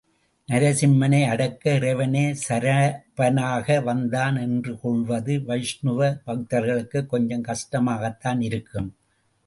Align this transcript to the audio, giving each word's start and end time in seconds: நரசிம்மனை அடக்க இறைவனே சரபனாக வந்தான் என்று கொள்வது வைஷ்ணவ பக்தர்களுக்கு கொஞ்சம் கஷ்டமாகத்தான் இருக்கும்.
நரசிம்மனை 0.49 1.19
அடக்க 1.27 1.73
இறைவனே 1.73 2.23
சரபனாக 2.47 3.83
வந்தான் 3.83 4.37
என்று 4.37 4.73
கொள்வது 4.79 5.35
வைஷ்ணவ 5.43 6.11
பக்தர்களுக்கு 6.25 7.05
கொஞ்சம் 7.05 7.43
கஷ்டமாகத்தான் 7.43 8.41
இருக்கும். 8.41 8.89